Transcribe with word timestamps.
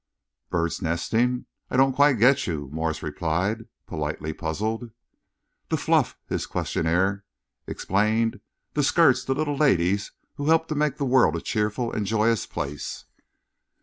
"Bird's 0.49 0.81
nesting? 0.81 1.45
I 1.69 1.77
don't 1.77 1.93
quite 1.95 2.13
get 2.17 2.47
you," 2.47 2.71
Morse 2.71 3.03
replied, 3.03 3.67
politely 3.85 4.33
puzzled. 4.33 4.89
"The 5.69 5.77
fluff," 5.77 6.17
his 6.27 6.47
questioner 6.47 7.23
explained, 7.67 8.39
"the 8.73 8.81
skirts, 8.81 9.23
the 9.23 9.35
little 9.35 9.57
ladies 9.57 10.11
who 10.37 10.47
help 10.47 10.67
to 10.69 10.73
make 10.73 10.97
the 10.97 11.05
world 11.05 11.35
a 11.35 11.39
cheerful 11.41 11.91
and 11.91 12.01
a 12.01 12.09
joyous 12.09 12.47
place." 12.47 13.05